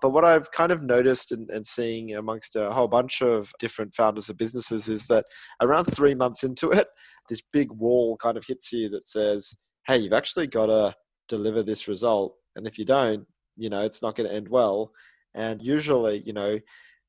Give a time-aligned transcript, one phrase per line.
[0.00, 3.94] But what I've kind of noticed and, and seeing amongst a whole bunch of different
[3.94, 5.26] founders of businesses is that
[5.60, 6.88] around three months into it,
[7.28, 10.94] this big wall kind of hits you that says, hey, you've actually got to
[11.28, 12.34] deliver this result.
[12.56, 13.26] And if you don't,
[13.56, 14.92] you know, it's not going to end well.
[15.34, 16.58] And usually, you know,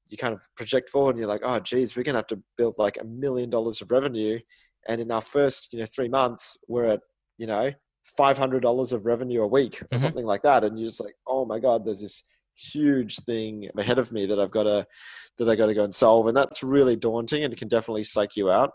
[0.07, 2.41] you kind of project forward and you're like, oh, geez, we're going to have to
[2.57, 4.39] build like a million dollars of revenue.
[4.87, 6.99] And in our first, you know, three months, we're at,
[7.37, 7.71] you know,
[8.19, 9.97] $500 of revenue a week or mm-hmm.
[9.97, 10.63] something like that.
[10.63, 12.23] And you're just like, oh my God, there's this
[12.55, 14.87] huge thing ahead of me that I've got to,
[15.37, 16.27] that I got to go and solve.
[16.27, 18.71] And that's really daunting and it can definitely psych you out.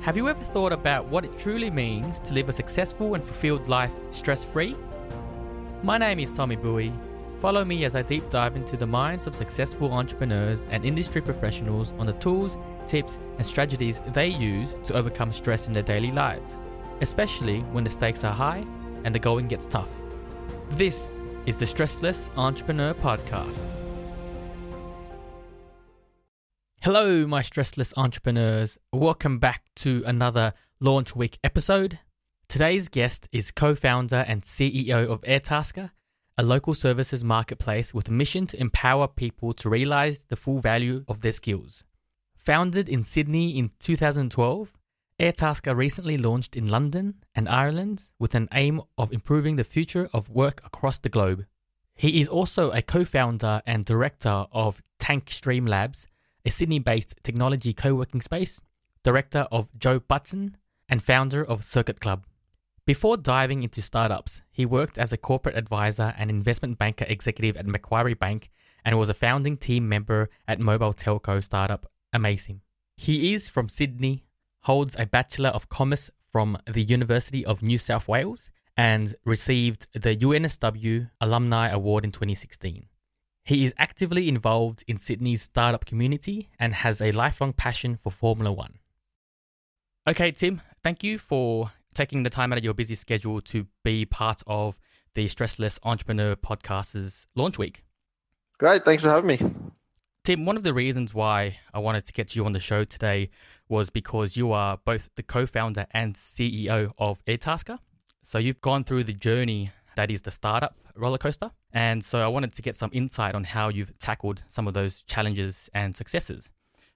[0.00, 3.68] Have you ever thought about what it truly means to live a successful and fulfilled
[3.68, 4.76] life stress free?
[5.82, 6.92] My name is Tommy Bowie.
[7.40, 11.92] Follow me as I deep dive into the minds of successful entrepreneurs and industry professionals
[11.98, 16.56] on the tools, tips, and strategies they use to overcome stress in their daily lives,
[17.00, 18.64] especially when the stakes are high
[19.04, 19.88] and the going gets tough.
[20.70, 21.10] This
[21.46, 23.62] is the Stressless Entrepreneur Podcast.
[26.80, 28.78] Hello, my stressless entrepreneurs.
[28.94, 31.98] Welcome back to another Launch Week episode.
[32.48, 35.90] Today's guest is co founder and CEO of Airtasker,
[36.38, 41.04] a local services marketplace with a mission to empower people to realize the full value
[41.08, 41.84] of their skills.
[42.38, 44.72] Founded in Sydney in 2012,
[45.20, 50.28] Airtasker recently launched in London and Ireland with an aim of improving the future of
[50.28, 51.46] work across the globe.
[51.94, 56.08] He is also a co founder and director of Tank Stream Labs
[56.44, 58.60] a Sydney based technology co working space,
[59.02, 60.56] director of Joe Button,
[60.88, 62.26] and founder of Circuit Club.
[62.86, 67.66] Before diving into startups, he worked as a corporate advisor and investment banker executive at
[67.66, 68.50] Macquarie Bank
[68.84, 72.60] and was a founding team member at mobile telco startup Amaysim.
[72.96, 74.26] He is from Sydney,
[74.64, 80.16] holds a Bachelor of Commerce from the University of New South Wales, and received the
[80.16, 82.86] UNSW Alumni Award in 2016.
[83.44, 88.50] He is actively involved in Sydney's startup community and has a lifelong passion for Formula
[88.50, 88.78] One.
[90.08, 94.04] Okay, Tim, thank you for taking the time out of your busy schedule to be
[94.04, 94.78] part of
[95.14, 97.84] the Stressless Entrepreneur Podcast's launch week.
[98.58, 99.38] Great, thanks for having me.
[100.24, 103.28] Tim, one of the reasons why I wanted to get you on the show today
[103.68, 107.78] was because you are both the co founder and CEO of Airtasker.
[108.22, 111.50] So you've gone through the journey that is the startup roller coaster.
[111.74, 115.02] And so I wanted to get some insight on how you've tackled some of those
[115.02, 116.48] challenges and successes.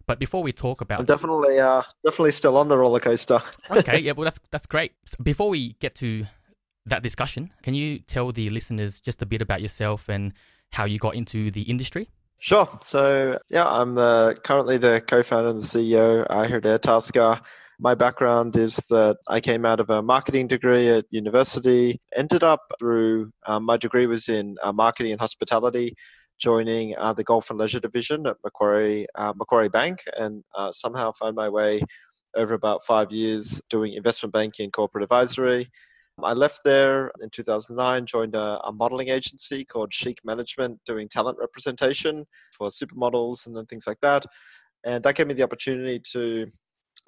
[0.07, 3.41] But before we talk about, I'm definitely, uh, definitely still on the roller coaster.
[3.71, 4.93] okay, yeah, well that's that's great.
[5.05, 6.25] So before we get to
[6.87, 10.33] that discussion, can you tell the listeners just a bit about yourself and
[10.73, 12.09] how you got into the industry?
[12.41, 12.69] Sure.
[12.83, 17.41] So yeah, I'm the, currently the co-founder and the CEO I here at Airtasker.
[17.81, 22.61] My background is that I came out of a marketing degree at university, ended up
[22.79, 25.95] through um, my degree was in uh, marketing and hospitality,
[26.39, 31.13] joining uh, the golf and leisure division at Macquarie, uh, Macquarie Bank, and uh, somehow
[31.13, 31.81] found my way
[32.37, 35.69] over about five years doing investment banking and corporate advisory.
[36.23, 41.39] I left there in 2009, joined a, a, modeling agency called Chic Management, doing talent
[41.39, 44.25] representation for supermodels and then things like that.
[44.85, 46.47] And that gave me the opportunity to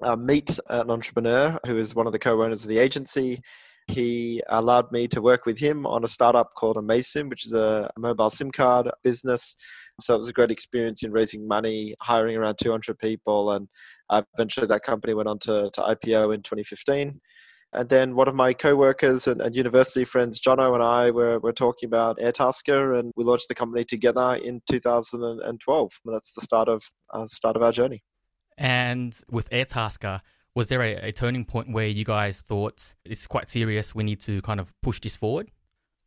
[0.03, 3.41] uh, meet an entrepreneur who is one of the co-owners of the agency.
[3.87, 7.89] He allowed me to work with him on a startup called Amaysim, which is a
[7.97, 9.55] mobile SIM card business.
[9.99, 13.67] So it was a great experience in raising money, hiring around 200 people, and
[14.09, 17.19] uh, eventually that company went on to, to IPO in 2015.
[17.73, 21.53] And then one of my co-workers and, and, university friends, Jono and I, were, were
[21.53, 25.91] talking about Airtasker, and we launched the company together in 2012.
[26.03, 26.83] That's the start of
[27.13, 28.03] uh, start of our journey.
[28.57, 30.19] And with Airtasker,
[30.53, 33.95] was there a, a, turning point where you guys thought it's quite serious?
[33.95, 35.49] We need to kind of push this forward.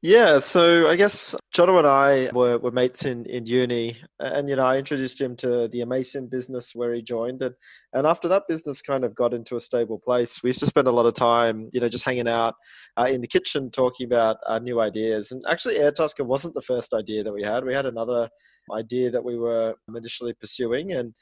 [0.07, 4.55] Yeah, so I guess Jono and I were, were mates in, in uni, and you
[4.55, 7.55] know I introduced him to the Amaysim business where he joined, and
[7.95, 10.89] and after that business kind of got into a stable place, we used to spend
[10.89, 12.53] a lot of time, you know, just hanging out
[12.99, 15.33] uh, in the kitchen talking about uh, new ideas.
[15.33, 17.65] And actually, Airtasker wasn't the first idea that we had.
[17.65, 18.29] We had another
[18.75, 21.15] idea that we were initially pursuing, and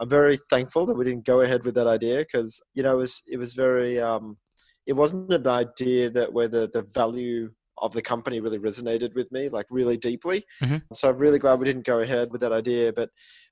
[0.00, 3.02] I'm very thankful that we didn't go ahead with that idea because you know it
[3.02, 4.38] was it was very um,
[4.86, 9.30] it wasn't an idea that where the the value of the company really resonated with
[9.32, 10.44] me like really deeply.
[10.62, 10.78] Mm-hmm.
[10.94, 12.92] So I'm really glad we didn't go ahead with that idea.
[12.92, 13.10] But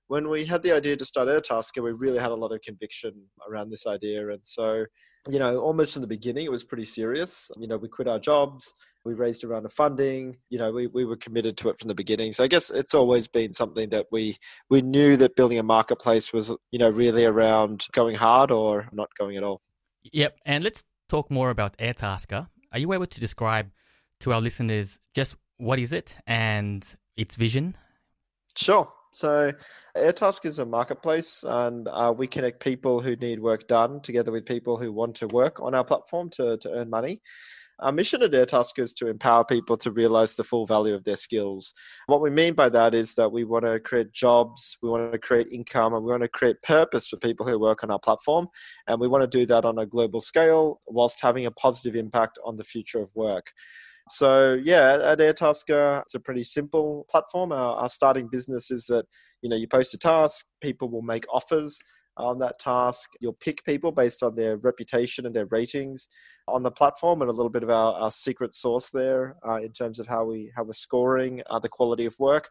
[0.08, 3.12] when we had the idea to start Airtasker, we really had a lot of conviction
[3.48, 4.86] around this idea, and so
[5.28, 7.50] you know almost from the beginning it was pretty serious.
[7.58, 8.72] You know we quit our jobs
[9.08, 10.36] we raised a round of funding.
[10.50, 12.32] You know, we, we were committed to it from the beginning.
[12.32, 14.36] So I guess it's always been something that we
[14.68, 19.08] we knew that building a marketplace was, you know, really around going hard or not
[19.18, 19.62] going at all.
[20.12, 20.38] Yep.
[20.44, 22.48] And let's talk more about Airtasker.
[22.72, 23.70] Are you able to describe
[24.20, 27.76] to our listeners just what is it and its vision?
[28.56, 28.92] Sure.
[29.12, 29.52] So,
[29.96, 34.44] Airtasker is a marketplace, and uh, we connect people who need work done together with
[34.44, 37.22] people who want to work on our platform to, to earn money.
[37.80, 41.16] Our mission at Airtasker is to empower people to realize the full value of their
[41.16, 41.72] skills.
[42.06, 45.18] What we mean by that is that we want to create jobs, we want to
[45.18, 48.48] create income, and we want to create purpose for people who work on our platform.
[48.88, 52.36] And we want to do that on a global scale whilst having a positive impact
[52.44, 53.52] on the future of work.
[54.10, 57.52] So yeah, at Airtasker, it's a pretty simple platform.
[57.52, 59.06] Our, our, starting business is that
[59.42, 61.80] you know you post a task, people will make offers
[62.16, 63.10] on that task.
[63.20, 66.08] You'll pick people based on their reputation and their ratings
[66.46, 69.72] on the platform, and a little bit of our, our secret sauce there uh, in
[69.72, 72.48] terms of how we how we're scoring uh, the quality of work.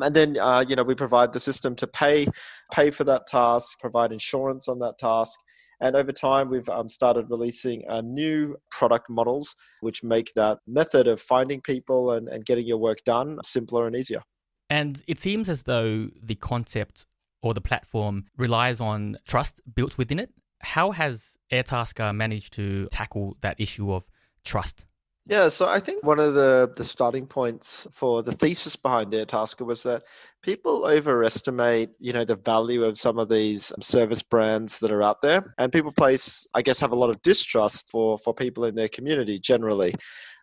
[0.00, 2.26] And then uh, you know we provide the system to pay
[2.72, 5.38] pay for that task, provide insurance on that task,
[5.80, 11.06] and over time, we've um, started releasing uh, new product models which make that method
[11.06, 14.22] of finding people and, and getting your work done simpler and easier.
[14.68, 17.06] And it seems as though the concept
[17.42, 20.30] or the platform relies on trust built within it.
[20.60, 24.04] How has Airtasker managed to tackle that issue of
[24.44, 24.84] trust?
[25.26, 29.64] Yeah, so I think one of the, the starting points for the thesis behind Airtasker
[29.64, 30.02] was that
[30.42, 35.22] people overestimate, you know, the value of some of these service brands that are out
[35.22, 35.54] there.
[35.58, 38.88] And people place, I guess, have a lot of distrust for, for people in their
[38.88, 39.94] community generally.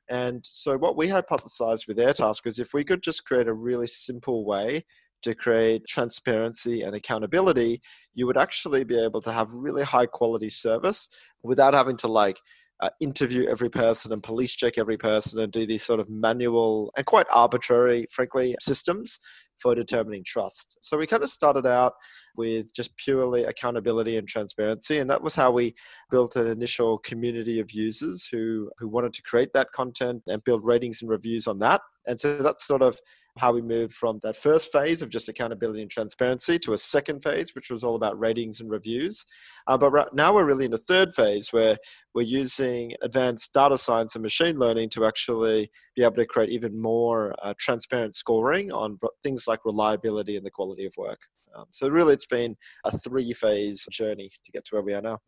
[0.09, 3.88] And so what we hypothesized with Airtasker is if we could just create a really
[3.88, 4.85] simple way
[5.23, 7.81] to create transparency and accountability,
[8.13, 11.09] you would actually be able to have really high quality service
[11.44, 12.39] without having to like
[12.79, 16.91] uh, interview every person and police check every person and do these sort of manual
[16.95, 19.19] and quite arbitrary, frankly, systems
[19.57, 20.77] for determining trust.
[20.81, 21.94] So we kind of started out
[22.35, 25.74] with just purely accountability and transparency, and that was how we
[26.12, 30.63] built an initial community of users who who wanted to create that content and build
[30.63, 31.81] ratings and reviews on that.
[32.07, 33.00] And so that's sort of
[33.38, 37.21] how we moved from that first phase of just accountability and transparency to a second
[37.21, 39.25] phase, which was all about ratings and reviews.
[39.68, 41.77] Uh, but right now we're really in a third phase where
[42.15, 46.81] we're using advanced data science and machine learning to actually be able to create even
[46.81, 51.19] more uh, transparent scoring on things like reliability and the quality of work.
[51.56, 52.56] Um, so really, it's been
[52.86, 55.19] a three-phase journey to get to where we are now.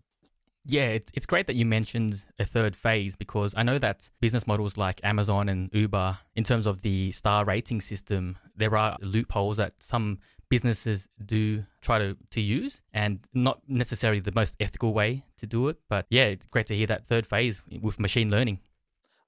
[0.69, 4.45] Yeah, it's, it's great that you mentioned a third phase because I know that business
[4.45, 9.57] models like Amazon and Uber, in terms of the star rating system, there are loopholes
[9.57, 10.19] that some
[10.49, 15.69] businesses do try to, to use and not necessarily the most ethical way to do
[15.69, 15.77] it.
[15.89, 18.59] But yeah, it's great to hear that third phase with machine learning.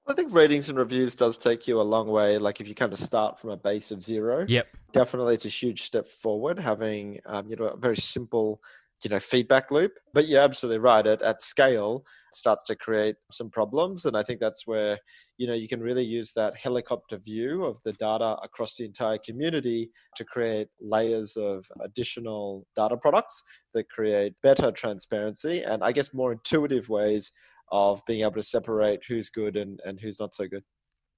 [0.06, 2.38] I think ratings and reviews does take you a long way.
[2.38, 5.48] Like if you kind of start from a base of zero, yep, definitely it's a
[5.48, 6.58] huge step forward.
[6.58, 8.60] Having um, you know a very simple
[9.04, 9.92] you know feedback loop.
[10.14, 12.04] But you're absolutely right at, at scale
[12.34, 14.98] starts to create some problems and i think that's where
[15.36, 19.18] you know you can really use that helicopter view of the data across the entire
[19.18, 23.42] community to create layers of additional data products
[23.74, 27.32] that create better transparency and i guess more intuitive ways
[27.72, 30.62] of being able to separate who's good and, and who's not so good.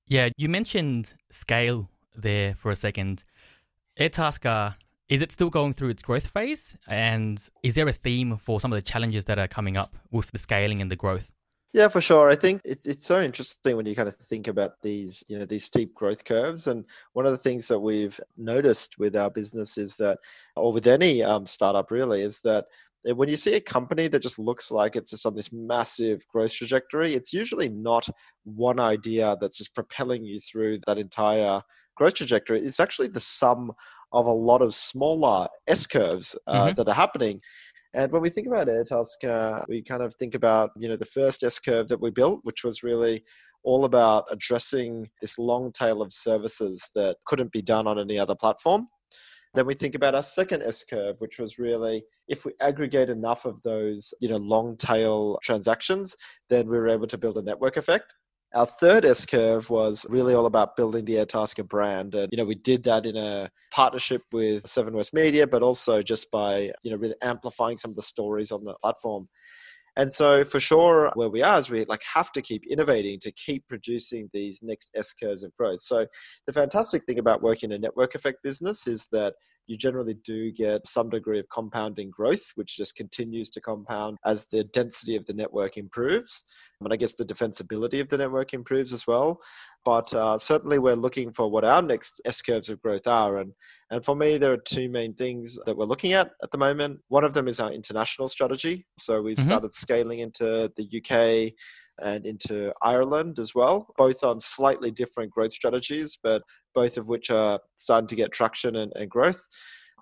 [0.07, 3.25] Yeah you mentioned scale there for a second.
[3.99, 4.77] Airtasker
[5.09, 6.77] is it still going through its growth phase?
[6.87, 10.31] And is there a theme for some of the challenges that are coming up with
[10.31, 11.31] the scaling and the growth?
[11.73, 12.31] Yeah, for sure.
[12.31, 15.45] I think it's it's so interesting when you kind of think about these, you know,
[15.45, 16.69] these steep growth curves.
[16.69, 16.85] And
[17.15, 20.21] one of the things that we've noticed with our business is that,
[20.55, 22.67] or with any um, startup really, is that
[23.03, 26.55] when you see a company that just looks like it's just on this massive growth
[26.55, 28.09] trajectory, it's usually not
[28.45, 31.61] one idea that's just propelling you through that entire
[31.97, 32.61] growth trajectory.
[32.61, 33.73] It's actually the sum
[34.15, 36.75] of a lot of smaller S curves uh, mm-hmm.
[36.77, 37.41] that are happening.
[37.93, 41.05] And when we think about Airtasker, uh, we kind of think about you know the
[41.05, 43.25] first S curve that we built, which was really
[43.65, 48.35] all about addressing this long tail of services that couldn't be done on any other
[48.35, 48.89] platform.
[49.55, 53.45] Then we think about our second S curve, which was really if we aggregate enough
[53.45, 56.17] of those, you know, long tail transactions,
[56.49, 58.13] then we were able to build a network effect.
[58.55, 62.15] Our third S curve was really all about building the Airtasker brand.
[62.15, 66.03] And, you know, we did that in a partnership with Seven West Media, but also
[66.03, 69.29] just by, you know, really amplifying some of the stories on the platform.
[69.97, 73.33] And so for sure, where we are is we like have to keep innovating to
[73.33, 75.83] keep producing these next S curves of growth.
[75.83, 76.07] So
[76.47, 79.35] the fantastic thing about working in a network effect business is that
[79.67, 84.47] you generally do get some degree of compounding growth, which just continues to compound as
[84.47, 86.45] the density of the network improves.
[86.81, 89.41] And I guess the defensibility of the network improves as well.
[89.85, 93.39] But uh, certainly, we're looking for what our next S curves of growth are.
[93.39, 93.53] And,
[93.91, 97.01] and for me, there are two main things that we're looking at at the moment.
[97.09, 98.87] One of them is our international strategy.
[98.99, 99.49] So we've mm-hmm.
[99.49, 101.55] started scaling into the UK,
[102.01, 106.43] and into Ireland as well, both on slightly different growth strategies, but
[106.75, 109.47] both of which are starting to get traction and, and growth.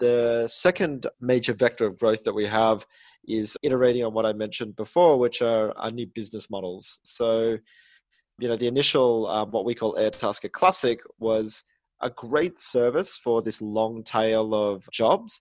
[0.01, 2.87] The second major vector of growth that we have
[3.29, 6.99] is iterating on what I mentioned before, which are our new business models.
[7.03, 7.59] So,
[8.39, 11.65] you know, the initial, um, what we call Airtasker Classic, was
[12.01, 15.41] a great service for this long tail of jobs,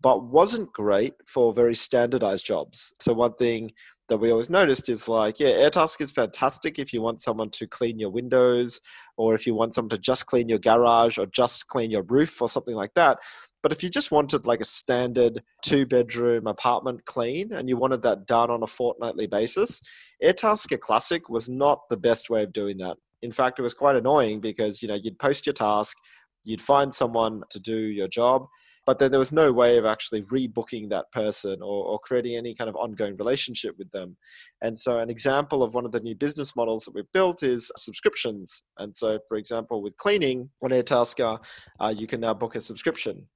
[0.00, 2.92] but wasn't great for very standardized jobs.
[3.00, 3.72] So, one thing
[4.08, 7.66] that we always noticed is like, yeah, Airtasker is fantastic if you want someone to
[7.66, 8.80] clean your windows
[9.16, 12.40] or if you want someone to just clean your garage or just clean your roof
[12.40, 13.18] or something like that.
[13.62, 18.02] But if you just wanted like a standard two bedroom apartment clean and you wanted
[18.02, 19.80] that done on a fortnightly basis,
[20.22, 22.96] Airtasker Classic was not the best way of doing that.
[23.22, 25.96] In fact, it was quite annoying because you know you'd post your task,
[26.44, 28.46] you'd find someone to do your job,
[28.88, 32.54] but then there was no way of actually rebooking that person or, or, creating any
[32.54, 34.16] kind of ongoing relationship with them.
[34.62, 37.70] And so, an example of one of the new business models that we've built is
[37.76, 38.62] subscriptions.
[38.78, 41.38] And so, for example, with cleaning on Airtasker,
[41.78, 43.26] uh, you can now book a subscription.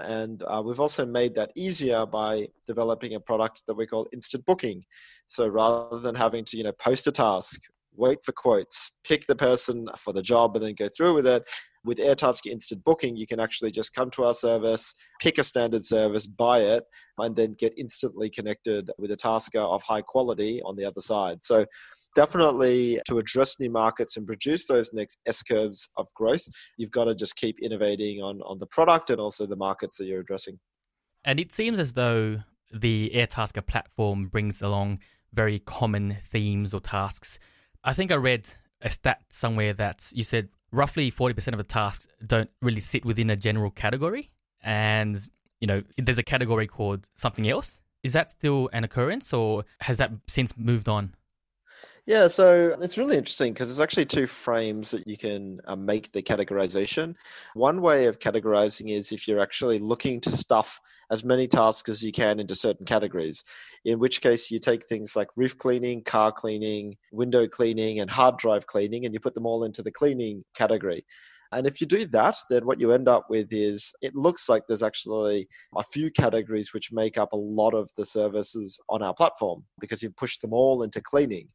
[0.00, 4.46] And uh, we've also made that easier by developing a product that we call instant
[4.46, 4.82] booking.
[5.26, 7.60] So rather than having to, you know, post a task,
[7.94, 11.44] wait for quotes, pick the person for the job, and then go through with it,
[11.84, 15.84] with Airtasker Instant Booking, you can actually just come to our service, pick a standard
[15.84, 16.84] service, buy it,
[17.18, 21.42] and then get instantly connected with a tasker of high quality on the other side.
[21.42, 21.66] So
[22.14, 26.44] definitely to address new markets and produce those next S curves of growth,
[26.76, 30.06] you've got to just keep innovating on, on the product and also the markets that
[30.06, 30.58] you're addressing.
[31.24, 32.40] And it seems as though
[32.72, 35.00] the Airtasker platform brings along
[35.32, 37.38] very common themes or tasks.
[37.84, 38.48] I think I read
[38.80, 43.30] a stat somewhere that you said roughly 40% of the tasks don't really sit within
[43.30, 44.30] a general category.
[44.62, 45.18] And,
[45.60, 47.78] you know, there's a category called something else.
[48.02, 51.14] Is that still an occurrence or has that since moved on?
[52.04, 56.10] Yeah, so it's really interesting because there's actually two frames that you can uh, make
[56.10, 57.14] the categorization.
[57.54, 60.80] One way of categorizing is if you're actually looking to stuff
[61.12, 63.44] as many tasks as you can into certain categories,
[63.84, 68.36] in which case you take things like roof cleaning, car cleaning, window cleaning, and hard
[68.36, 71.04] drive cleaning, and you put them all into the cleaning category.
[71.52, 74.64] And if you do that, then what you end up with is it looks like
[74.66, 79.14] there's actually a few categories which make up a lot of the services on our
[79.14, 81.46] platform because you've pushed them all into cleaning.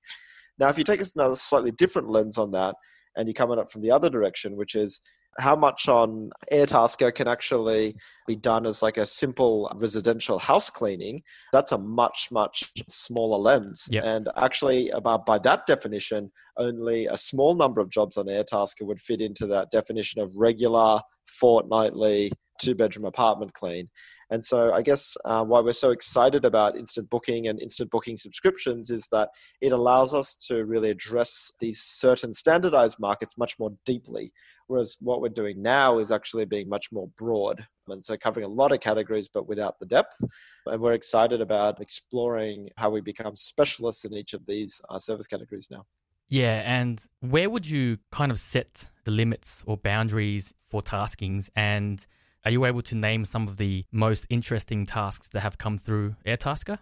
[0.59, 2.75] Now, if you take another slightly different lens on that,
[3.15, 5.01] and you come at it from the other direction, which is
[5.39, 7.95] how much on Airtasker can actually
[8.25, 11.21] be done as like a simple residential house cleaning,
[11.53, 13.87] that's a much, much smaller lens.
[13.91, 14.03] Yep.
[14.03, 18.99] And actually, about by that definition, only a small number of jobs on Airtasker would
[18.99, 23.89] fit into that definition of regular, fortnightly, two bedroom apartment clean.
[24.29, 28.17] And so, I guess uh, why we're so excited about instant booking and instant booking
[28.17, 29.29] subscriptions is that
[29.61, 34.33] it allows us to really address these certain standardized markets much more deeply.
[34.67, 37.65] Whereas what we're doing now is actually being much more broad.
[37.87, 40.21] And so, covering a lot of categories, but without the depth.
[40.65, 45.27] And we're excited about exploring how we become specialists in each of these uh, service
[45.27, 45.85] categories now.
[46.29, 51.49] Yeah, and where would you kind of set the limits or boundaries for taskings?
[51.55, 52.05] And
[52.47, 56.15] are you able to name some of the most interesting tasks that have come through
[56.25, 56.79] Airtasker?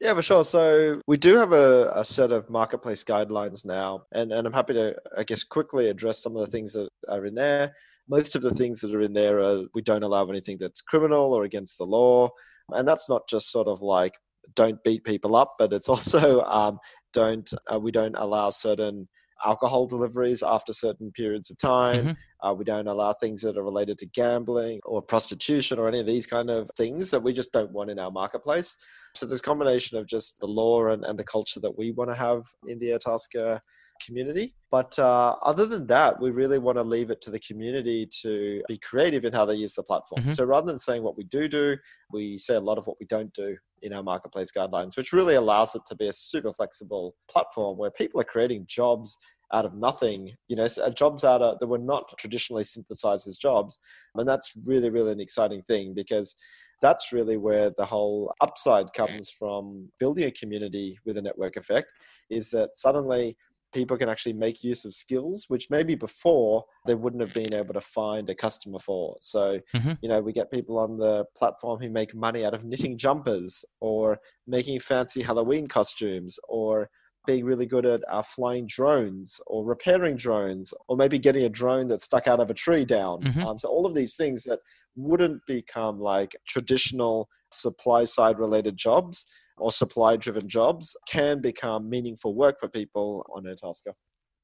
[0.00, 0.44] Yeah, for sure.
[0.44, 4.74] So we do have a, a, set of marketplace guidelines now, and, and I'm happy
[4.74, 7.74] to, I guess, quickly address some of the things that are in there.
[8.08, 11.34] Most of the things that are in there are we don't allow anything that's criminal
[11.34, 12.28] or against the law.
[12.68, 14.14] And that's not just sort of like
[14.54, 16.78] don't beat people up, but it's also um,
[17.12, 19.08] don't uh, we don't allow certain
[19.44, 22.04] alcohol deliveries after certain periods of time.
[22.04, 22.48] Mm-hmm.
[22.48, 26.06] Uh, we don't allow things that are related to gambling or prostitution or any of
[26.06, 28.76] these kind of things that we just don't want in our marketplace.
[29.14, 32.10] So there's a combination of just the law and, and the culture that we want
[32.10, 33.60] to have in the Airtasker
[34.04, 34.54] community.
[34.70, 38.62] But uh, other than that, we really want to leave it to the community to
[38.68, 40.22] be creative in how they use the platform.
[40.22, 40.32] Mm-hmm.
[40.32, 41.76] So rather than saying what we do do,
[42.12, 45.34] we say a lot of what we don't do in our marketplace guidelines, which really
[45.34, 49.18] allows it to be a super flexible platform where people are creating jobs
[49.52, 53.36] out of nothing, you know, uh, jobs out of that were not traditionally synthesized as
[53.36, 53.78] jobs.
[54.14, 56.34] And that's really, really an exciting thing because
[56.80, 61.88] that's really where the whole upside comes from building a community with a network effect
[62.30, 63.36] is that suddenly
[63.72, 67.74] people can actually make use of skills which maybe before they wouldn't have been able
[67.74, 69.92] to find a customer for so mm-hmm.
[70.00, 73.64] you know we get people on the platform who make money out of knitting jumpers
[73.80, 76.88] or making fancy halloween costumes or
[77.26, 81.86] being really good at uh, flying drones or repairing drones or maybe getting a drone
[81.86, 83.46] that's stuck out of a tree down mm-hmm.
[83.46, 84.58] um, so all of these things that
[84.96, 89.24] wouldn't become like traditional supply side related jobs
[89.62, 93.92] or supply driven jobs can become meaningful work for people on Airtasker.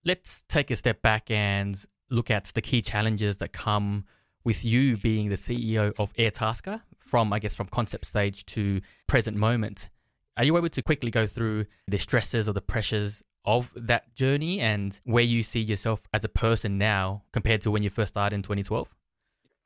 [0.05, 1.77] Let's take a step back and
[2.09, 4.05] look at the key challenges that come
[4.45, 9.37] with you being the CEO of Airtasker from, I guess, from concept stage to present
[9.37, 9.89] moment.
[10.37, 14.61] Are you able to quickly go through the stresses or the pressures of that journey
[14.61, 18.37] and where you see yourself as a person now compared to when you first started
[18.37, 18.95] in 2012?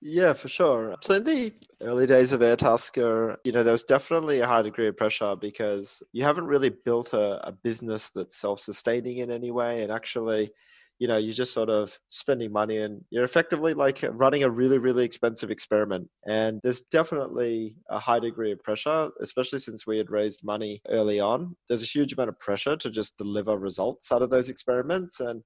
[0.05, 0.97] Yeah, for sure.
[1.03, 4.89] So in the early days of Airtasker, you know, there was definitely a high degree
[4.89, 9.83] of pressure because you haven't really built a, a business that's self-sustaining in any way.
[9.85, 10.51] And actually,
[10.99, 14.79] you know, you're just sort of spending money and you're effectively like running a really,
[14.79, 16.09] really expensive experiment.
[16.27, 21.21] And there's definitely a high degree of pressure, especially since we had raised money early
[21.21, 21.55] on.
[21.69, 25.43] There's a huge amount of pressure to just deliver results out of those experiments and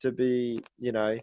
[0.00, 1.18] to be, you know,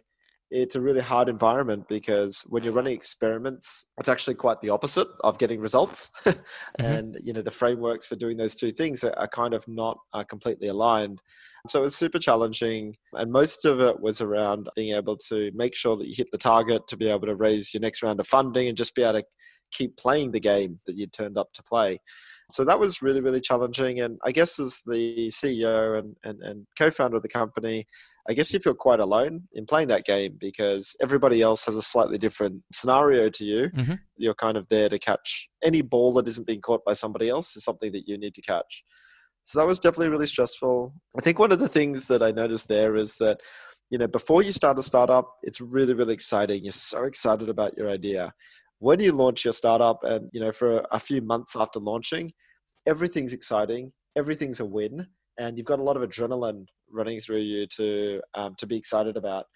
[0.50, 5.08] it's a really hard environment because when you're running experiments it's actually quite the opposite
[5.20, 6.84] of getting results mm-hmm.
[6.84, 9.98] and you know the frameworks for doing those two things are, are kind of not
[10.14, 11.20] uh, completely aligned
[11.66, 15.74] so it was super challenging and most of it was around being able to make
[15.74, 18.26] sure that you hit the target to be able to raise your next round of
[18.26, 19.26] funding and just be able to
[19.72, 21.98] keep playing the game that you'd turned up to play
[22.50, 24.00] so that was really, really challenging.
[24.00, 27.86] And I guess as the CEO and, and, and co founder of the company,
[28.26, 31.82] I guess you feel quite alone in playing that game because everybody else has a
[31.82, 33.68] slightly different scenario to you.
[33.68, 33.94] Mm-hmm.
[34.16, 37.54] You're kind of there to catch any ball that isn't being caught by somebody else
[37.54, 38.82] is something that you need to catch.
[39.44, 40.94] So that was definitely really stressful.
[41.18, 43.40] I think one of the things that I noticed there is that,
[43.90, 46.64] you know, before you start a startup, it's really, really exciting.
[46.64, 48.32] You're so excited about your idea
[48.78, 52.32] when you launch your startup and you know for a few months after launching
[52.86, 55.06] everything's exciting everything's a win
[55.38, 59.16] and you've got a lot of adrenaline running through you to um, to be excited
[59.16, 59.46] about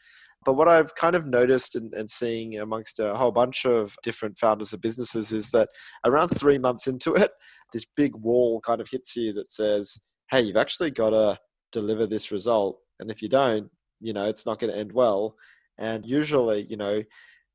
[0.44, 4.38] but what I've kind of noticed and, and, seeing amongst a whole bunch of different
[4.38, 5.68] founders of businesses is that
[6.04, 7.30] around three months into it,
[7.72, 9.98] this big wall kind of hits you that says,
[10.30, 11.38] hey, you've actually got to
[11.70, 12.78] deliver this result.
[12.98, 15.36] And if you don't, you know, it's not going to end well.
[15.78, 17.02] And usually, you know,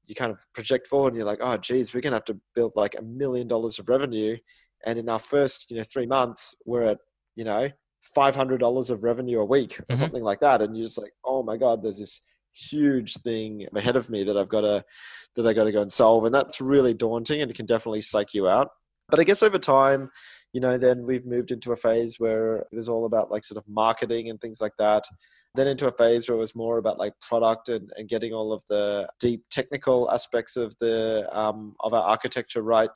[0.08, 2.40] you kind of project forward and you're like, oh, geez, we're going to have to
[2.56, 4.38] build like a million dollars of revenue.
[4.86, 6.98] And in our first, you know, three months, we're at,
[7.36, 7.70] you know,
[8.16, 9.96] $500 of revenue a week or mm-hmm.
[9.96, 10.62] something like that.
[10.62, 12.22] And you're just like, oh my God, there's this
[12.54, 14.84] huge thing ahead of me that I've got to,
[15.36, 16.26] that I got to go and solve.
[16.26, 18.70] And that's really daunting and it can definitely psych you out.
[19.10, 20.10] But I guess over time,
[20.54, 23.58] you know, then we've moved into a phase where it was all about like sort
[23.58, 25.04] of marketing and things like that
[25.58, 28.54] then into a phase where it was more about like product and, and getting all
[28.54, 32.90] of the deep technical aspects of the um, of our architecture right.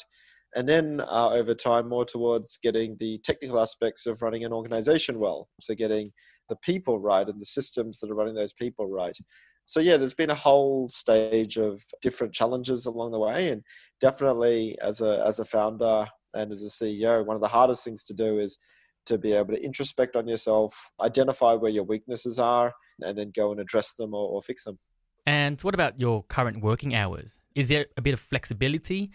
[0.56, 5.18] And then uh, over time more towards getting the technical aspects of running an organization
[5.18, 5.48] well.
[5.62, 6.12] So getting
[6.50, 9.18] the people right and the systems that are running those people right.
[9.66, 13.50] So yeah there's been a whole stage of different challenges along the way.
[13.50, 13.64] And
[14.00, 18.04] definitely as a as a founder and as a ceo one of the hardest things
[18.06, 18.58] to do is
[19.06, 23.52] to be able to introspect on yourself, identify where your weaknesses are, and then go
[23.52, 24.78] and address them or, or fix them.
[25.26, 27.40] And what about your current working hours?
[27.56, 29.12] Is there a bit of flexibility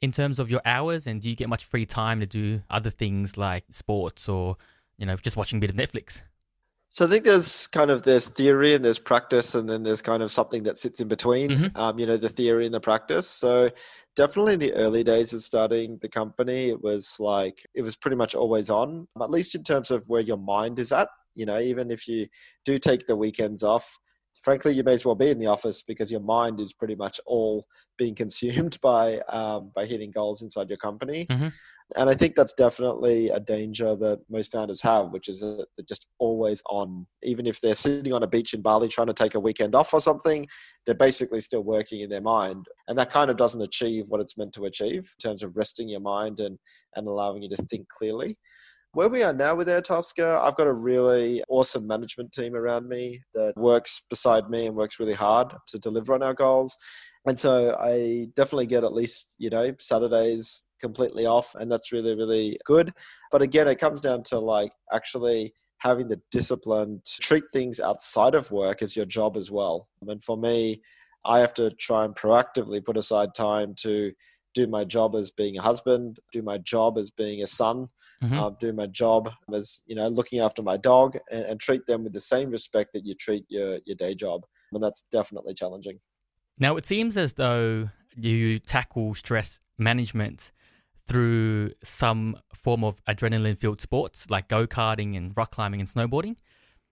[0.00, 2.90] in terms of your hours, and do you get much free time to do other
[2.90, 4.56] things like sports or
[4.96, 6.22] you know just watching a bit of Netflix?
[6.92, 10.22] So I think there's kind of there's theory and there's practice, and then there's kind
[10.22, 11.50] of something that sits in between.
[11.50, 11.76] Mm-hmm.
[11.76, 13.28] Um, you know, the theory and the practice.
[13.28, 13.70] So
[14.20, 18.18] definitely in the early days of starting the company, it was like it was pretty
[18.18, 19.08] much always on.
[19.18, 21.08] At least in terms of where your mind is at.
[21.34, 22.26] You know, even if you
[22.66, 23.98] do take the weekends off,
[24.42, 27.20] frankly, you may as well be in the office because your mind is pretty much
[27.26, 27.66] all
[27.98, 31.26] being consumed by um, by hitting goals inside your company.
[31.26, 31.48] Mm-hmm
[31.96, 35.84] and I think that's definitely a danger that most founders have, which is that they're
[35.88, 37.06] just always on.
[37.22, 39.92] Even if they're sitting on a beach in Bali trying to take a weekend off
[39.92, 40.46] or something,
[40.86, 42.66] they're basically still working in their mind.
[42.86, 45.88] And that kind of doesn't achieve what it's meant to achieve in terms of resting
[45.88, 46.58] your mind and,
[46.94, 48.38] and allowing you to think clearly.
[48.92, 52.56] Where we are now with Air Airtasker, uh, I've got a really awesome management team
[52.56, 56.76] around me that works beside me and works really hard to deliver on our goals.
[57.24, 62.16] And so I definitely get at least, you know, Saturdays completely off and that's really
[62.16, 62.90] really good
[63.30, 68.34] but again it comes down to like actually having the discipline to treat things outside
[68.34, 70.80] of work as your job as well and for me
[71.26, 74.10] i have to try and proactively put aside time to
[74.54, 77.86] do my job as being a husband do my job as being a son
[78.22, 78.38] mm-hmm.
[78.38, 82.04] uh, do my job as you know looking after my dog and, and treat them
[82.04, 85.98] with the same respect that you treat your, your day job and that's definitely challenging
[86.58, 90.52] now it seems as though you tackle stress management
[91.10, 96.36] through some form of adrenaline filled sports like go karting and rock climbing and snowboarding.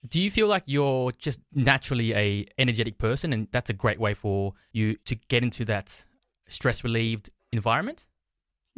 [0.08, 4.14] Do you feel like you're just naturally a energetic person and that's a great way
[4.14, 6.04] for you to get into that
[6.48, 8.06] stress relieved environment?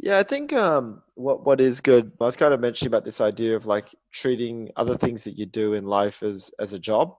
[0.03, 2.11] Yeah, I think um, what what is good.
[2.19, 5.45] I was kind of mentioning about this idea of like treating other things that you
[5.45, 7.15] do in life as as a job,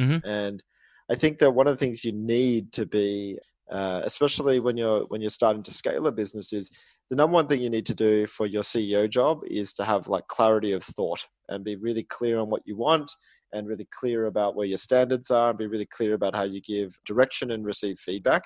[0.00, 0.22] Mhm.
[0.24, 0.62] and
[1.10, 3.38] I think that one of the things you need to be,
[3.70, 6.70] uh, especially when you're when you're starting to scale a business, is
[7.10, 10.08] the number one thing you need to do for your CEO job is to have
[10.08, 13.10] like clarity of thought and be really clear on what you want
[13.52, 16.60] and really clear about where your standards are and be really clear about how you
[16.60, 18.42] give direction and receive feedback.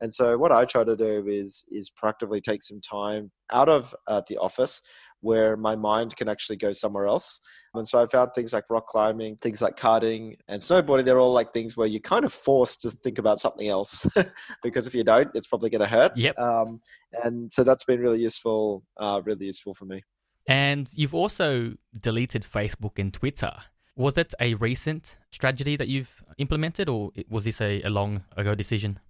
[0.00, 3.94] And so what I try to do is is proactively take some time out of
[4.06, 4.80] uh, the office
[5.20, 7.40] where my mind can actually go somewhere else.
[7.74, 11.04] And so I found things like rock climbing, things like karting and snowboarding.
[11.04, 14.06] They're all like things where you're kind of forced to think about something else
[14.62, 16.16] because if you don't, it's probably going to hurt.
[16.16, 16.38] Yep.
[16.38, 16.80] Um,
[17.24, 20.02] and so that's been really useful, uh, really useful for me.
[20.46, 23.52] And you've also deleted Facebook and Twitter.
[23.98, 28.54] Was it a recent strategy that you've implemented, or was this a, a long ago
[28.54, 29.00] decision?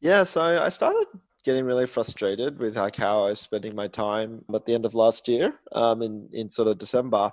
[0.00, 1.06] Yeah, so I started
[1.44, 4.96] getting really frustrated with like how I was spending my time at the end of
[4.96, 7.30] last year, um, in in sort of December.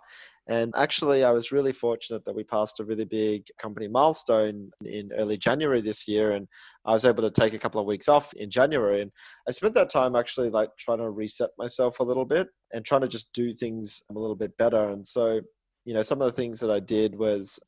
[0.48, 5.12] And actually, I was really fortunate that we passed a really big company milestone in
[5.18, 6.48] early January this year, and
[6.86, 9.02] I was able to take a couple of weeks off in January.
[9.02, 9.12] And
[9.48, 13.02] I spent that time actually like trying to reset myself a little bit and trying
[13.02, 14.90] to just do things a little bit better.
[14.90, 15.42] And so,
[15.86, 17.60] you know, some of the things that I did was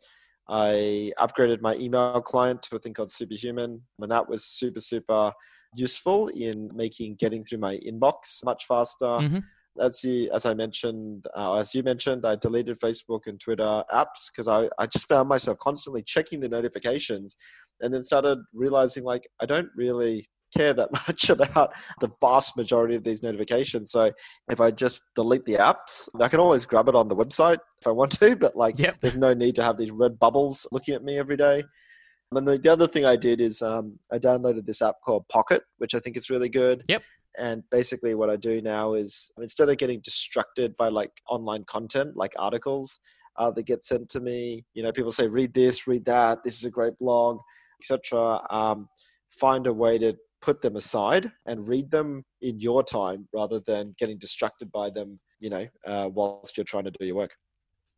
[0.48, 5.32] I upgraded my email client to a thing called Superhuman, and that was super, super
[5.76, 9.06] useful in making getting through my inbox much faster.
[9.06, 9.44] Mhm.
[9.78, 14.32] As you, as I mentioned, uh, as you mentioned, I deleted Facebook and Twitter apps
[14.32, 17.36] because I, I just found myself constantly checking the notifications,
[17.82, 22.96] and then started realizing like I don't really care that much about the vast majority
[22.96, 23.92] of these notifications.
[23.92, 24.12] So
[24.50, 27.88] if I just delete the apps, I can always grab it on the website if
[27.88, 28.98] I want to, but like Yep.
[29.02, 31.64] there's no need to have these red bubbles looking at me every day.
[32.32, 35.64] And the, the other thing I did is um, I downloaded this app called Pocket,
[35.78, 36.84] which I think is really good.
[36.88, 37.04] Yep.
[37.38, 42.16] And basically, what I do now is instead of getting distracted by like online content,
[42.16, 43.00] like articles
[43.38, 46.58] uh, that get sent to me, you know, people say, read this, read that, this
[46.58, 47.40] is a great blog,
[47.82, 48.42] etc.
[48.50, 48.88] Um,
[49.30, 53.94] find a way to put them aside and read them in your time rather than
[53.98, 57.36] getting distracted by them, you know, uh, whilst you're trying to do your work.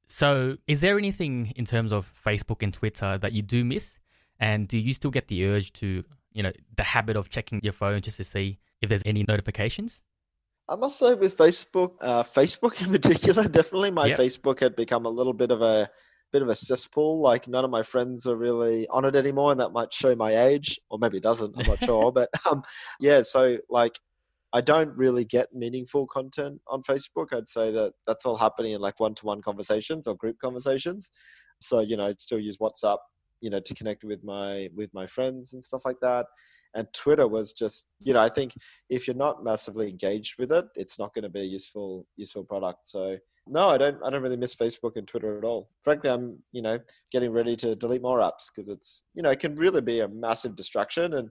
[0.09, 3.99] So, is there anything in terms of Facebook and Twitter that you do miss?
[4.39, 7.73] And do you still get the urge to, you know, the habit of checking your
[7.73, 10.01] phone just to see if there's any notifications?
[10.69, 14.19] I must say, with Facebook, uh, Facebook in particular, definitely my Yep.
[14.19, 15.89] Facebook had become a little bit of a
[16.31, 17.21] bit of a cesspool.
[17.21, 20.35] Like none of my friends are really on it anymore, and that might show my
[20.45, 21.55] age, or maybe it doesn't.
[21.57, 22.63] I'm not sure, but um,
[22.99, 23.21] yeah.
[23.21, 23.99] So like,
[24.53, 27.33] I don't really get meaningful content on Facebook.
[27.33, 31.11] I'd say that that's all happening in like one-to-one conversations or group conversations.
[31.59, 32.97] So you know, I'd still use WhatsApp,
[33.41, 36.27] you know, to connect with my with my friends and stuff like that.
[36.75, 38.53] And Twitter was just, you know, I think
[38.89, 42.43] if you're not massively engaged with it, it's not going to be a useful useful
[42.43, 42.87] product.
[42.87, 43.17] So
[43.49, 45.69] no, I don't I don't really miss Facebook and Twitter at all.
[45.81, 46.79] Frankly, I'm you know
[47.11, 50.07] getting ready to delete more apps because it's you know it can really be a
[50.07, 51.29] massive distraction and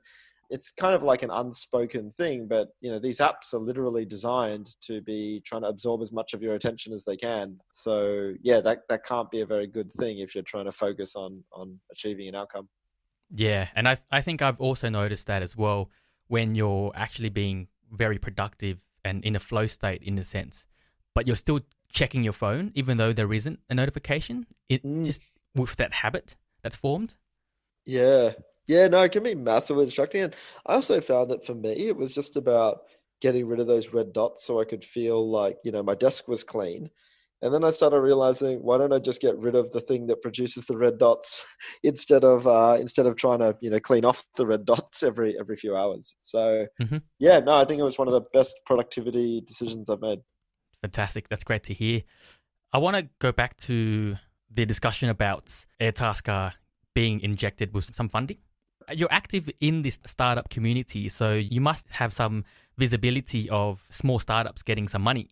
[0.48, 2.46] it's kind of like an unspoken thing.
[2.48, 6.34] But you know these apps are literally designed to be trying to absorb as much
[6.34, 7.58] of your attention as they can.
[7.72, 11.16] So yeah, that that can't be a very good thing if you're trying to focus
[11.16, 12.68] on on achieving an outcome.
[13.30, 15.90] Yeah, and I I think I've also noticed that as well
[16.28, 20.66] when you're actually being very productive and in a flow state in a sense,
[21.14, 21.60] but you're still
[21.92, 24.46] checking your phone even though there isn't a notification.
[24.68, 25.04] It Mm.
[25.04, 25.22] just
[25.54, 27.14] with that habit that's formed.
[27.84, 28.32] Yeah.
[28.66, 30.22] Yeah, no, it can be massively distracting.
[30.22, 30.34] And
[30.66, 32.80] I also found that for me, it was just about
[33.20, 36.26] getting rid of those red dots so I could feel like, you know, my desk
[36.26, 36.90] was clean.
[37.42, 40.22] And then I started realizing, why don't I just get rid of the thing that
[40.22, 41.44] produces the red dots
[41.82, 45.38] instead of uh, instead of trying to, you know, clean off the red dots every
[45.38, 46.16] every few hours.
[46.20, 47.02] So Mhm.
[47.18, 50.20] yeah, no, I think it was one of the best productivity decisions I've made.
[50.82, 51.28] Fantastic.
[51.28, 52.02] That's great to hear.
[52.72, 54.16] I want to go back to
[54.50, 56.52] the discussion about Airtasker
[56.94, 58.38] being injected with some funding.
[58.92, 62.44] You're active in this startup community, so you must have some
[62.78, 65.30] visibility of small startups getting some money.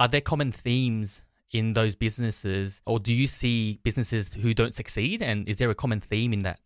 [0.00, 5.22] Are there common themes in those businesses, or do you see businesses who don't succeed?
[5.22, 6.60] And is there a common theme in that?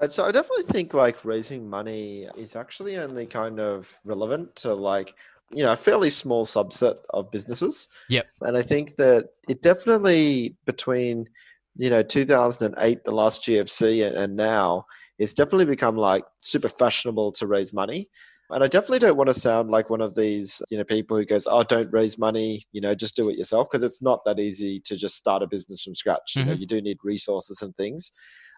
[0.00, 4.72] And so I definitely think like raising money is actually only kind of relevant to
[4.72, 5.14] like,
[5.52, 7.88] you know, a fairly small subset of businesses.
[8.08, 8.26] Yep.
[8.42, 11.26] And I think that it definitely between,
[11.76, 14.86] you know, 2008, the last GFC, and now,
[15.18, 18.08] it's definitely become like super fashionable to raise money.
[18.52, 21.24] And I definitely don't want to sound like one of these, you know, people who
[21.24, 24.38] goes, "Oh, don't raise money, you know, just do it yourself," because it's not that
[24.40, 26.34] easy to just start a business from scratch.
[26.36, 26.60] You know, Mhm.
[26.60, 28.12] you do need resources and things.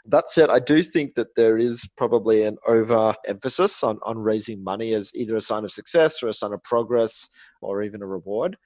[0.05, 4.95] That said, I do think that there is probably an overemphasis on, on raising money
[4.95, 7.29] as either a sign of success or a sign of progress
[7.61, 8.57] or even a reward.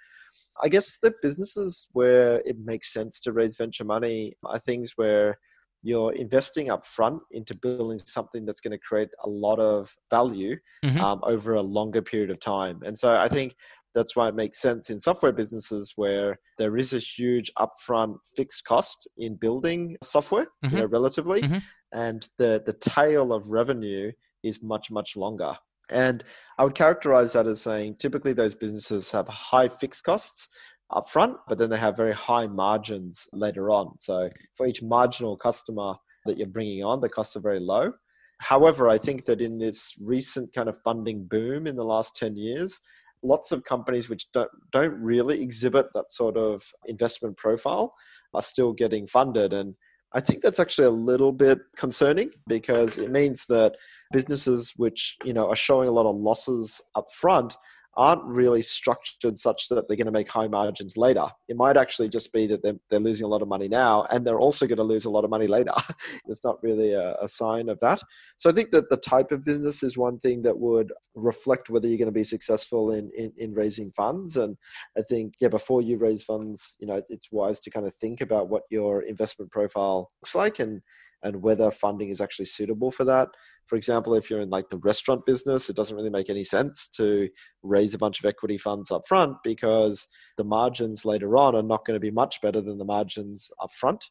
[0.62, 5.39] I guess the businesses where it makes sense to raise venture money are things where
[5.83, 10.57] you're investing up front into building something that's going to create a lot of value
[10.85, 11.01] mm-hmm.
[11.01, 12.81] um, over a longer period of time.
[12.85, 13.55] And so I think
[13.95, 18.65] that's why it makes sense in software businesses where there is a huge upfront fixed
[18.65, 20.75] cost in building software, mm-hmm.
[20.75, 21.59] you know, relatively, mm-hmm.
[21.93, 24.12] and the the tail of revenue
[24.43, 25.57] is much much longer.
[25.89, 26.25] And
[26.59, 30.49] I would characterize that as saying typically those businesses have high fixed costs
[30.92, 33.99] upfront, but then they have very high margins later on.
[33.99, 35.94] So for each marginal customer
[36.27, 37.92] that you're bringing on, the costs are very low.
[38.38, 42.37] However, I think that in this recent kind of funding boom in the last 10
[42.37, 42.81] years,
[43.22, 47.94] lots of companies which don't don't really exhibit that sort of investment profile
[48.35, 49.75] are still getting funded and
[50.12, 53.77] I think that's actually a little bit concerning because it means that
[54.12, 57.57] businesses which you know are showing a lot of losses up front
[57.97, 61.27] aren't really structured such that they're going to make high margins later.
[61.49, 64.27] It might actually just be that they're, they're losing a lot of money now and
[64.27, 65.73] they're also going to lose a lot of money later.
[66.27, 68.01] it's not really a, a, sign of that.
[68.37, 71.89] So I think that the type of business is one thing that would reflect whether
[71.89, 74.37] you're going to be successful in, in, in raising funds.
[74.37, 74.57] And
[74.97, 78.21] I think, yeah, before you raise funds, you know, it's wise to kind of think
[78.21, 80.83] about what your investment profile looks like and
[81.27, 83.29] and whether funding is actually suitable for that.
[83.67, 86.87] For example, if you're in like the restaurant business, it doesn't really make any sense
[86.97, 87.29] to
[87.65, 91.85] raise a bunch of equity funds up front because the margins later on are not
[91.85, 94.05] going to be much better than the margins up front.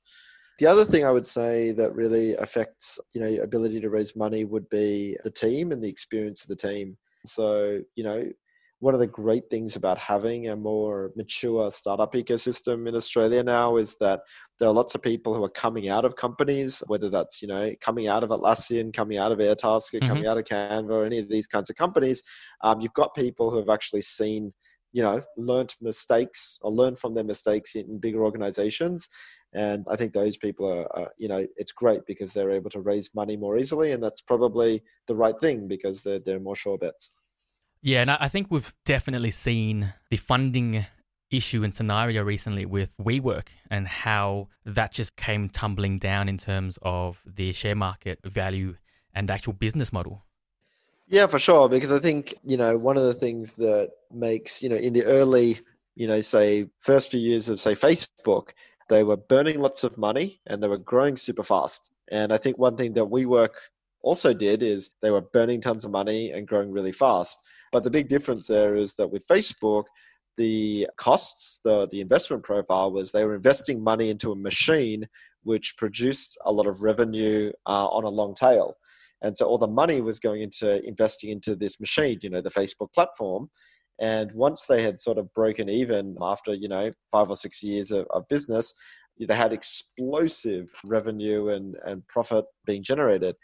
[0.60, 4.44] The other thing I would say that really affects, you know, ability to raise money
[4.44, 6.98] would be the team and the experience of the team.
[7.26, 8.26] So, you know,
[8.80, 13.78] one of the great things about having a more mature startup ecosystem in Australia now
[13.78, 14.22] is that
[14.60, 17.72] there are lots of people who are coming out of companies, whether that's you know
[17.82, 20.08] coming out of Atlassian, coming out of Airtasker, mm-hmm.
[20.08, 22.22] coming out of Canva, or any of these kinds of companies.
[22.62, 24.54] Um, you've got people who have actually seen
[24.96, 29.10] you know learned mistakes or learned from their mistakes in bigger organizations
[29.54, 32.80] and i think those people are, are, you know it's great because they're able to
[32.80, 36.78] raise money more easily and that's probably the right thing because they're, they're more sure
[36.78, 37.12] bets
[37.86, 40.88] yeah, and I think we've definitely seen the funding
[41.30, 46.80] issue and scenario recently with WeWork and how that just came tumbling down in terms
[46.82, 48.78] of the share market value
[49.14, 50.24] and actual business model.
[51.08, 51.70] Yeah, for sure.
[51.70, 55.06] Because I think, you know, one of the things that makes, you know, in the
[55.06, 55.60] early,
[55.94, 58.50] you know, say first few years of, say, Facebook,
[58.90, 61.92] they were burning lots of money and they were growing super fast.
[62.08, 63.54] And I think one thing that WeWork
[64.06, 67.40] also did is they were burning tons of money and growing really fast.
[67.72, 69.86] But the big difference there is that with Facebook,
[70.38, 75.08] the costs, the, the investment profile was they were investing money into a machine
[75.44, 78.76] which produced a lot of revenue uh, on a long tail.
[79.22, 82.52] And so all the money was going into investing into this machine, you know, the
[82.52, 83.50] Facebook platform.
[84.00, 87.92] And once they had sort of broken even after, you know, five or six years
[87.92, 88.74] of, of business,
[89.20, 93.36] they had explosive revenue and, and profit being generated.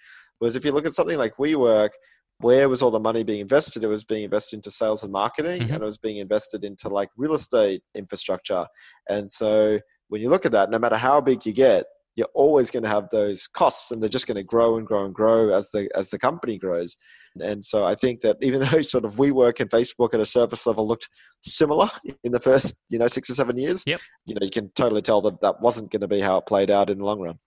[0.41, 1.91] Whereas if you look at something like WeWork,
[2.39, 3.83] where was all the money being invested?
[3.83, 5.71] It was being invested into sales and marketing mm-hmm.
[5.71, 8.65] and it was being invested into like real estate infrastructure.
[9.07, 12.71] And so when you look at that, no matter how big you get, you're always
[12.71, 15.53] going to have those costs and they're just going to grow and grow and grow
[15.53, 16.97] as the as the company grows.
[17.39, 20.65] And so I think that even though sort of WeWork and Facebook at a surface
[20.65, 21.07] level looked
[21.43, 21.91] similar
[22.23, 24.01] in the first, you know, six or seven years, yep.
[24.25, 26.71] you know, you can totally tell that that wasn't going to be how it played
[26.71, 27.37] out in the long run.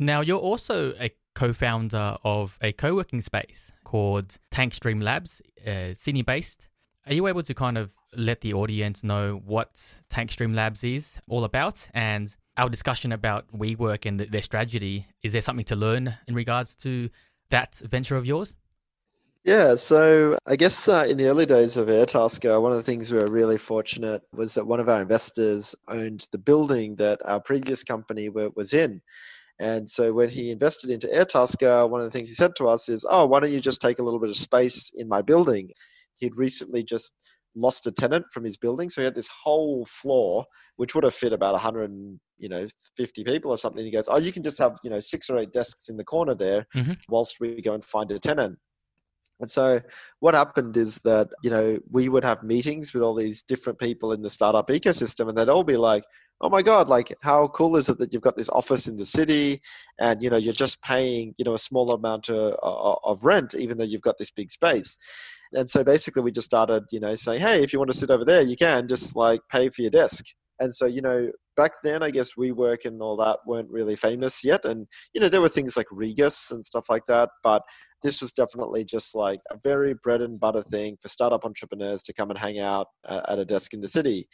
[0.00, 6.22] Now, you're also a co-founder of a co-working space called Tank Stream Labs, uh, Sydney
[6.22, 6.68] based.
[7.06, 11.18] Are you able to kind of let the audience know what Tank Stream Labs is
[11.28, 15.06] all about and our discussion about WeWork and their strategy?
[15.22, 17.10] Is there something to learn in regards to
[17.50, 18.54] that venture of yours?
[19.44, 23.10] Yeah, so I guess uh, in the early days of Airtasker, one of the things
[23.10, 27.40] we were really fortunate was that one of our investors owned the building that our
[27.40, 29.02] previous company was in.
[29.62, 32.88] And so when he invested into Airtasker, one of the things he said to us
[32.88, 35.70] is, "Oh, why don't you just take a little bit of space in my building?"
[36.18, 37.12] He'd recently just
[37.54, 40.46] lost a tenant from his building, so he had this whole floor
[40.76, 43.84] which would have fit about 100, you know, 50 people or something.
[43.84, 46.04] He goes, "Oh, you can just have you know six or eight desks in the
[46.04, 46.94] corner there, mm-hmm.
[47.08, 48.58] whilst we go and find a tenant."
[49.38, 49.80] And so
[50.20, 54.12] what happened is that, you know, we would have meetings with all these different people
[54.12, 56.04] in the startup ecosystem and they'd all be like,
[56.42, 59.06] oh my god like how cool is it that you've got this office in the
[59.06, 59.60] city
[59.98, 62.54] and you know you're just paying you know a small amount of,
[63.04, 64.98] of rent even though you've got this big space
[65.52, 68.10] and so basically we just started you know saying hey if you want to sit
[68.10, 70.26] over there you can just like pay for your desk
[70.60, 74.44] and so you know back then, I guess WeWork and all that weren't really famous
[74.44, 74.64] yet.
[74.64, 77.30] And, you know, there were things like Regus and stuff like that.
[77.42, 77.62] But
[78.02, 82.12] this was definitely just like a very bread and butter thing for startup entrepreneurs to
[82.12, 84.28] come and hang out uh, at a desk in the city.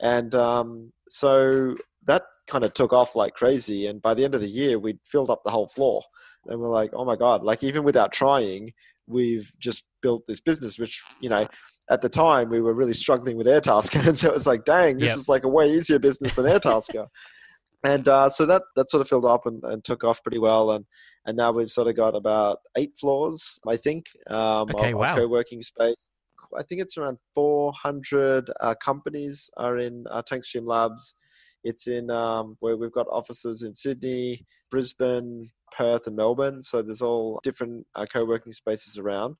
[0.00, 1.74] And um, so
[2.06, 3.86] that kind of took off like crazy.
[3.86, 6.02] And by the end of the year, we'd filled up the whole floor.
[6.46, 8.72] And we're like, oh my God, like even without trying,
[9.06, 11.46] we've just built this business, which, you know,
[11.90, 14.06] at the time we were really struggling with Airtasker.
[14.08, 15.18] And so it was like, dang, this yep.
[15.18, 17.06] is like a way easier business than Airtasker.
[17.84, 20.70] and uh, so that, that sort of filled up and, and took off pretty well.
[20.72, 20.84] And,
[21.26, 25.12] and now we've sort of got about eight floors, I think, um, okay, of, wow.
[25.12, 26.08] of co-working space.
[26.56, 31.14] I think it's around 400 uh, companies are in uh, Tank Stream Labs.
[31.62, 36.62] It's in um, where we've got offices in Sydney, Brisbane, Perth, and Melbourne.
[36.62, 39.36] So there's all different uh, co-working spaces around.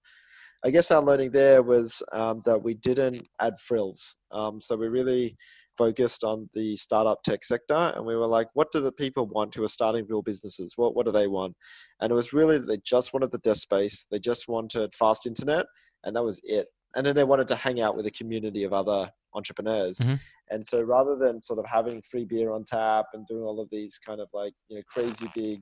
[0.64, 4.16] I guess our learning there was um, that we didn't add frills.
[4.30, 5.36] Um, so we really
[5.76, 9.54] focused on the startup tech sector and we were like, what do the people want
[9.54, 10.72] who are starting real businesses?
[10.76, 11.56] What, what do they want?
[12.00, 14.06] And it was really, they just wanted the desk space.
[14.10, 15.66] They just wanted fast internet
[16.04, 18.72] and that was it and then they wanted to hang out with a community of
[18.72, 19.98] other entrepreneurs.
[19.98, 20.14] Mm-hmm.
[20.50, 23.68] And so rather than sort of having free beer on tap and doing all of
[23.70, 25.60] these kind of like, you know, crazy big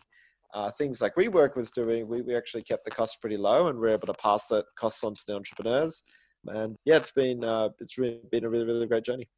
[0.55, 3.79] uh, things like WeWork was doing, we, we actually kept the costs pretty low and
[3.79, 6.03] we're able to pass that costs on to the entrepreneurs.
[6.47, 9.29] And yeah, it's been uh, it's really been a really really great journey.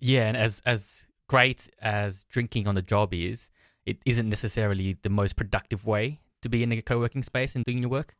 [0.00, 3.50] Yeah, and as as great as drinking on the job is,
[3.84, 7.78] it isn't necessarily the most productive way to be in a co-working space and doing
[7.78, 8.14] your work.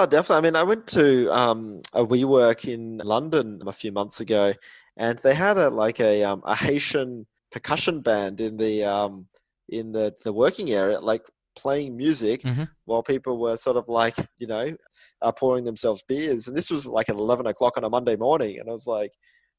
[0.00, 0.36] Oh, definitely.
[0.36, 4.54] I mean, I went to um, a WeWork in London a few months ago,
[4.96, 9.26] and they had a like a um, a Haitian percussion band in the um,
[9.68, 11.20] in the the working area, like
[11.54, 12.62] playing music mm-hmm.
[12.86, 14.74] while people were sort of like you know
[15.20, 16.48] uh, pouring themselves beers.
[16.48, 19.12] And this was like at eleven o'clock on a Monday morning, and I was like,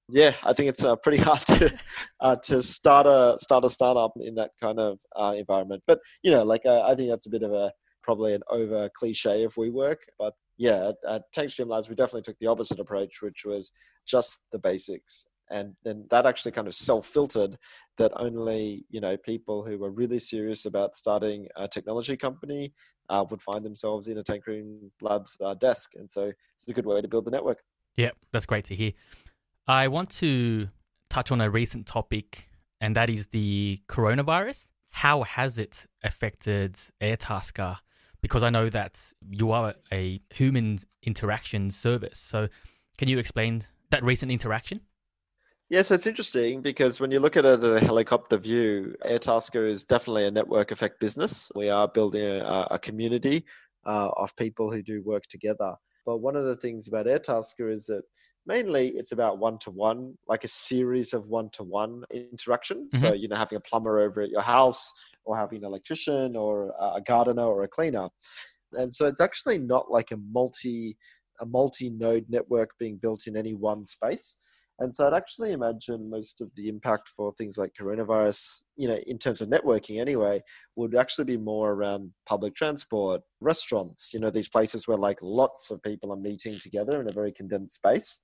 [0.10, 1.72] yeah, I think it's uh, pretty hard to
[2.20, 5.84] uh, to start a start a startup in that kind of uh, environment.
[5.86, 8.90] But you know, like uh, I think that's a bit of a probably an over
[8.90, 9.98] cliche of WeWork.
[10.18, 13.72] But yeah, at, Tank Stream Labs, we definitely took the opposite approach, which was
[14.06, 15.26] just the basics.
[15.50, 17.58] And then that actually kind of self-filtered
[17.98, 22.74] that only you know people who were really serious about starting a technology company
[23.10, 26.74] uh, would find themselves in a Tank Stream Labs uh, desk, and so it's a
[26.74, 27.60] good way to build the network.
[27.98, 28.94] Yeah, that's great to hear.
[29.68, 30.70] I want to
[31.10, 32.48] touch on a recent topic,
[32.80, 34.70] and that is the coronavirus.
[34.92, 37.78] How has it affected Airtasker
[38.22, 42.20] because I know that you are a human interaction service.
[42.20, 42.48] So,
[42.98, 44.82] can you explain that recent interaction?
[45.70, 49.86] Yes, it's interesting because when you look at it at a helicopter view, Airtasker is
[49.86, 51.50] definitely a network effect business.
[51.56, 53.46] We are building a, a community
[53.86, 55.76] uh, of people who do work together.
[56.06, 58.04] But one of the things about Airtasker is that
[58.46, 62.94] mainly it's about one to one, like a series of one to one interactions.
[62.94, 63.08] Mm-hmm.
[63.08, 64.92] So, you know, having a plumber over at your house
[65.26, 68.10] or having an electrician or a gardener or a cleaner.
[68.74, 70.98] And so it's actually not like a multi
[71.40, 74.38] a multi node network being built in any one space.
[74.80, 78.96] And so I'd actually imagine most of the impact for things like coronavirus, you know,
[79.06, 80.42] in terms of networking anyway,
[80.76, 85.70] would actually be more around public transport, restaurants, you know, these places where like lots
[85.70, 88.22] of people are meeting together in a very condensed space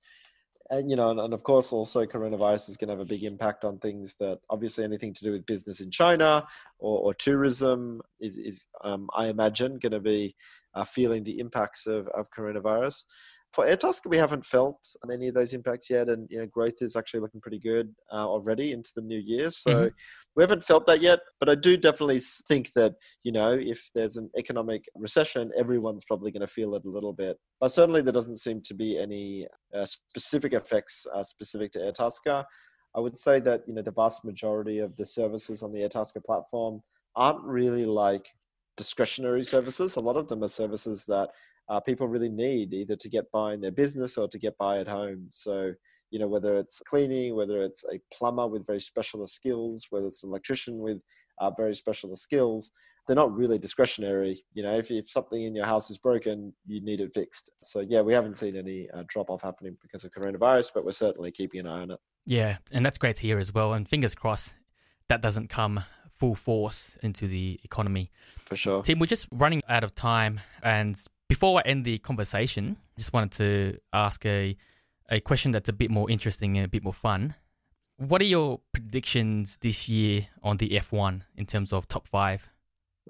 [0.70, 3.24] and you know, and, and, of course, also coronavirus is going to have a big
[3.24, 6.46] impact on things that obviously anything to do with business in China
[6.78, 10.34] or, or tourism is, is um, I imagine, going to be
[10.74, 13.04] uh, feeling the impacts of, of coronavirus.
[13.52, 16.96] For Airtasker, we haven't felt many of those impacts yet, and you know, growth is
[16.96, 19.50] actually looking pretty good uh, already into the new year.
[19.50, 19.94] So mm-hmm.
[20.36, 24.16] we haven't felt that yet, but I do definitely think that you know, if there's
[24.16, 27.38] an economic recession, everyone's probably going to feel it a little bit.
[27.60, 32.44] But certainly, there doesn't seem to be any uh, specific effects uh, specific to Airtasker.
[32.94, 36.24] I would say that you know the vast majority of the services on the Airtasker
[36.24, 36.82] platform
[37.16, 38.28] aren't really like
[38.76, 39.96] discretionary services.
[39.96, 41.30] A lot of them are services that
[41.68, 44.78] uh, people really need either to get by in their business or to get by
[44.78, 45.28] at home.
[45.30, 45.72] So,
[46.10, 50.22] you know, whether it's cleaning, whether it's a plumber with very specialist skills, whether it's
[50.22, 50.98] an electrician with
[51.40, 52.70] uh, very specialist skills,
[53.06, 54.42] they're not really discretionary.
[54.54, 57.50] You know, if, if something in your house is broken, you need it fixed.
[57.62, 60.92] So, yeah, we haven't seen any uh, drop off happening because of coronavirus, but we're
[60.92, 62.00] certainly keeping an eye on it.
[62.24, 63.72] Yeah, and that's great to hear as well.
[63.72, 64.54] And fingers crossed
[65.08, 65.84] that doesn't come
[66.18, 68.10] full force into the economy.
[68.44, 68.82] For sure.
[68.82, 70.40] Tim, we're just running out of time.
[70.62, 74.56] And before I end the conversation, just wanted to ask a,
[75.10, 77.34] a question that's a bit more interesting and a bit more fun.
[77.96, 82.48] What are your predictions this year on the F1 in terms of top five?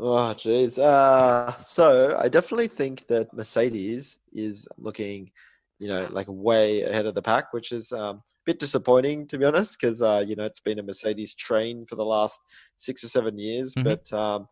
[0.00, 0.78] Oh, geez.
[0.78, 5.30] Uh, so I definitely think that Mercedes is looking
[5.78, 9.38] you know, like way ahead of the pack, which is um, a bit disappointing to
[9.38, 12.40] be honest, because uh, you know it's been a Mercedes train for the last
[12.76, 13.84] six or seven years, Mhm.
[13.84, 14.48] but um,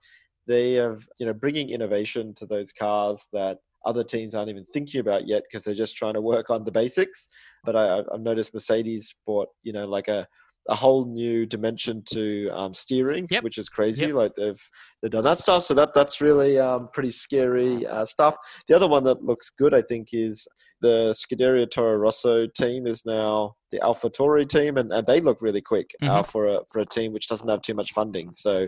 [0.46, 5.00] they have you know bringing innovation to those cars that other teams aren't even thinking
[5.00, 7.28] about yet because they're just trying to work on the basics.
[7.64, 10.26] But I, I've noticed Mercedes brought you know like a
[10.68, 13.44] a whole new dimension to um, steering, Yep.
[13.44, 14.06] which is crazy.
[14.06, 14.14] Yep.
[14.16, 14.60] Like they've
[15.00, 18.36] they've done that stuff, so that that's really um, pretty scary uh, stuff.
[18.66, 20.44] The other one that looks good, I think, is
[20.80, 25.62] the Scuderia Toro Rosso team is now the AlphaTauri team, and, and they look really
[25.62, 26.26] quick uh, Mhm.
[26.26, 28.34] for a for a team which doesn't have too much funding.
[28.34, 28.66] So,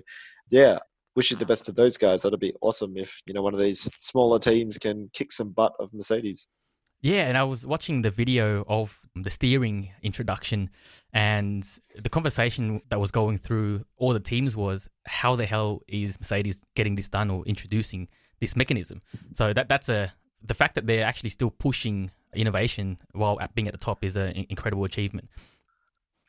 [0.51, 0.79] yeah,
[1.19, 2.23] wish you the best to those guys.
[2.23, 5.73] That'd be awesome if you know one of these smaller teams can kick some butt
[5.81, 6.47] of Mercedes.
[7.01, 10.71] Yeah, and I was watching the video of the steering introduction,
[11.12, 16.21] and the conversation that was going through all the teams was how the hell is
[16.21, 18.07] Mercedes getting this done or introducing
[18.39, 19.03] this mechanism?
[19.35, 23.73] So that that's a the fact that they're actually still pushing innovation while being at
[23.73, 25.29] the top is an incredible achievement.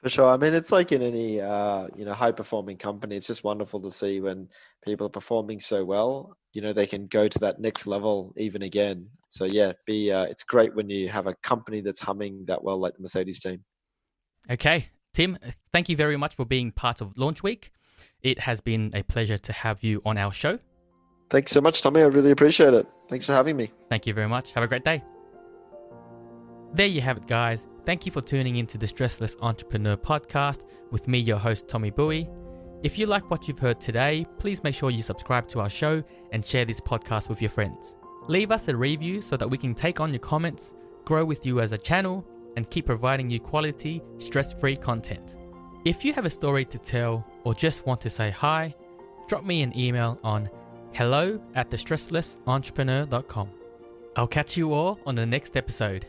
[0.01, 0.27] For sure.
[0.27, 3.17] I mean, it's like in any uh, you know high performing company.
[3.17, 4.49] It's just wonderful to see when
[4.85, 6.37] people are performing so well.
[6.53, 9.09] You know, they can go to that next level even again.
[9.27, 12.79] So yeah, be uh, it's great when you have a company that's humming that well,
[12.79, 13.65] like the Mercedes team.
[14.49, 15.37] Okay, Tim,
[15.73, 17.71] thank you very much for being part of Launch Week.
[18.21, 20.59] It has been a pleasure to have you on our show.
[21.29, 22.01] Thanks so much, Tommy.
[22.01, 22.87] I really appreciate it.
[23.09, 23.71] Thanks for having me.
[23.89, 24.51] Thank you very much.
[24.53, 25.03] Have a great day.
[26.73, 27.65] There you have it, guys.
[27.85, 32.29] Thank you for tuning into the Stressless Entrepreneur podcast with me, your host, Tommy Bowie.
[32.83, 36.03] If you like what you've heard today, please make sure you subscribe to our show
[36.31, 37.95] and share this podcast with your friends.
[38.27, 41.59] Leave us a review so that we can take on your comments, grow with you
[41.59, 42.23] as a channel,
[42.55, 45.37] and keep providing you quality, stress free content.
[45.85, 48.75] If you have a story to tell or just want to say hi,
[49.27, 50.49] drop me an email on
[50.91, 53.49] hello at thestresslessentrepreneur.com.
[54.15, 56.05] I'll catch you all on the next episode.